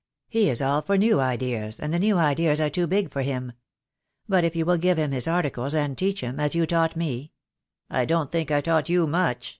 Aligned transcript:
He 0.29 0.49
is 0.49 0.63
all 0.63 0.81
for 0.81 0.97
new 0.97 1.19
ideas, 1.19 1.79
and 1.79 1.93
the 1.93 1.99
new 1.99 2.17
ideas 2.17 2.59
are 2.59 2.71
too 2.71 2.87
big 2.87 3.11
for 3.11 3.21
him. 3.21 3.51
But 4.27 4.43
if 4.43 4.55
you 4.55 4.65
will 4.65 4.77
give 4.79 4.97
him 4.97 5.11
his 5.11 5.27
articles, 5.27 5.75
and 5.75 5.95
teach 5.95 6.21
him, 6.21 6.39
as 6.39 6.55
you 6.55 6.65
taught 6.65 6.95
me" 6.95 7.33
"I 7.91 8.05
don't 8.05 8.31
think 8.31 8.49
I 8.49 8.61
taught 8.61 8.89
you 8.89 9.05
much. 9.05 9.49